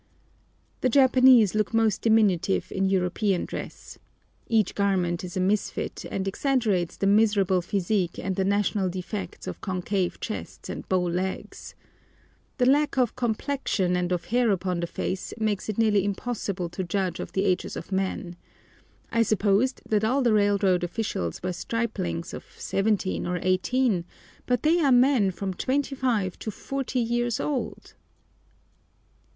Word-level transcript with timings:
The 0.79 0.89
Japanese 0.89 1.53
look 1.53 1.75
most 1.75 2.01
diminutive 2.01 2.71
in 2.71 2.89
European 2.89 3.45
dress. 3.45 3.99
Each 4.47 4.73
garment 4.73 5.23
is 5.23 5.37
a 5.37 5.39
misfit, 5.39 6.05
and 6.09 6.27
exaggerates 6.27 6.97
the 6.97 7.05
miserable 7.05 7.61
physique 7.61 8.17
and 8.17 8.35
the 8.35 8.43
national 8.43 8.89
defects 8.89 9.45
of 9.45 9.61
concave 9.61 10.19
chests 10.19 10.69
and 10.69 10.89
bow 10.89 11.03
legs. 11.03 11.75
The 12.57 12.65
lack 12.65 12.97
of 12.97 13.15
"complexion" 13.15 13.95
and 13.95 14.11
of 14.11 14.25
hair 14.25 14.49
upon 14.49 14.79
the 14.79 14.87
face 14.87 15.35
makes 15.37 15.69
it 15.69 15.77
nearly 15.77 16.03
impossible 16.03 16.67
to 16.69 16.83
judge 16.83 17.19
of 17.19 17.33
the 17.33 17.45
ages 17.45 17.75
of 17.75 17.91
men. 17.91 18.37
I 19.11 19.21
supposed 19.21 19.83
that 19.87 20.03
all 20.03 20.23
the 20.23 20.33
railroad 20.33 20.83
officials 20.83 21.43
were 21.43 21.53
striplings 21.53 22.33
of 22.33 22.43
17 22.57 23.27
or 23.27 23.37
18, 23.39 24.05
but 24.47 24.63
they 24.63 24.79
are 24.79 24.91
men 24.91 25.29
from 25.29 25.53
25 25.53 26.39
to 26.39 26.49
40 26.49 26.99
years 26.99 27.39
old. 27.39 27.93